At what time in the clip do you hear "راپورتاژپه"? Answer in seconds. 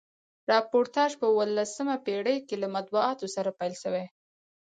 0.51-1.25